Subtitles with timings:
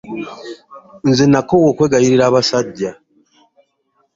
[1.09, 2.91] Nze nakoowa okwegayirira abasajja.